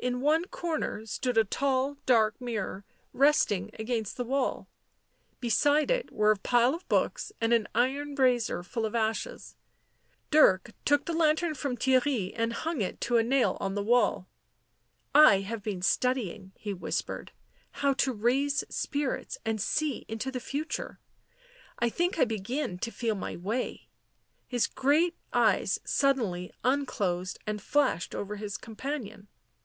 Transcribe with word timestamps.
In 0.00 0.22
one 0.22 0.46
corner 0.46 1.04
stood 1.06 1.36
a 1.36 1.44
tall 1.44 1.96
dark 2.06 2.40
mirror, 2.40 2.84
resting 3.12 3.70
against 3.78 4.16
the 4.16 4.24
wall; 4.24 4.66
beside 5.40 5.92
it 5.92 6.10
were 6.10 6.32
a 6.32 6.38
pile 6.38 6.74
of 6.74 6.88
books 6.88 7.32
and 7.40 7.52
an 7.52 7.68
iron 7.72 8.14
brazier 8.16 8.62
full 8.64 8.84
of 8.84 8.94
ashes. 8.94 9.56
Dirk 10.30 10.72
took 10.84 11.04
the 11.04 11.12
lantern 11.12 11.54
from 11.54 11.76
Theirry 11.76 12.32
and 12.34 12.52
hung 12.54 12.80
it 12.80 13.00
to 13.02 13.18
a 13.18 13.22
nail 13.22 13.58
on 13.60 13.74
the 13.74 13.82
wall." 13.82 14.26
I 15.32 15.40
have 15.40 15.62
been 15.62 15.82
studying," 15.82 16.52
he 16.56 16.72
whis 16.72 17.00
pered," 17.02 17.28
how 17.82 17.92
to 17.92 18.12
raise 18.12 18.64
spirits 18.70 19.38
and 19.44 19.60
see 19.60 20.04
into 20.08 20.32
the 20.32 20.40
future— 20.40 20.98
I 21.78 21.90
think 21.90 22.18
I 22.18 22.24
begin 22.24 22.78
to 22.78 22.90
feel 22.90 23.14
my 23.14 23.36
way 23.36 23.86
his 24.48 24.66
great 24.66 25.14
eyes 25.32 25.78
sud 25.84 26.16
denly 26.16 26.50
unclosed 26.64 27.38
and 27.46 27.62
flashed 27.62 28.16
over 28.16 28.36
his 28.36 28.56
companion. 28.56 29.28